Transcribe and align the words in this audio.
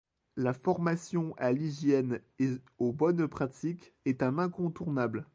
La 0.35 0.53
formation 0.53 1.35
à 1.37 1.51
l'hygiène 1.51 2.21
et 2.39 2.55
aux 2.79 2.91
bonnes 2.91 3.27
pratiques 3.27 3.93
est 4.05 4.23
un 4.23 4.39
incontournable. 4.39 5.27